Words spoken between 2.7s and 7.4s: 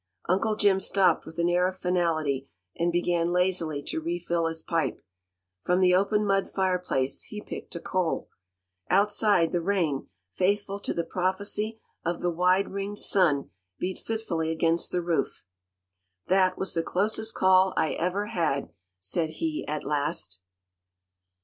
and began lazily to refill his pipe. From the open mud fireplace he